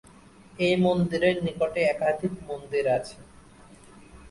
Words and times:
এই 0.59 0.75
মন্দিরের 0.77 1.35
নিকটে 1.45 1.81
একাধিক 1.85 2.33
মন্দির 2.47 2.85
আছে। 2.97 3.17